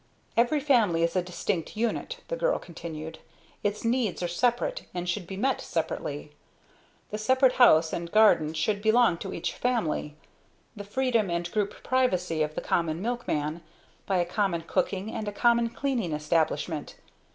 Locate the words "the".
2.27-2.35, 7.11-7.19, 10.75-10.83, 12.55-12.61